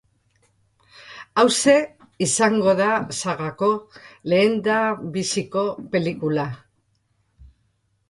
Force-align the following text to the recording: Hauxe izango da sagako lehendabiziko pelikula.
Hauxe 1.43 1.75
izango 2.27 2.75
da 2.81 2.89
sagako 3.19 3.71
lehendabiziko 4.35 5.69
pelikula. 5.97 6.51